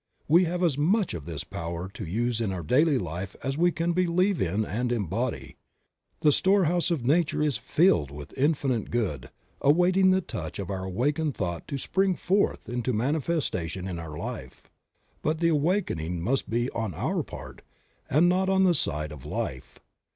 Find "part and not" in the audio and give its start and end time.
17.21-18.49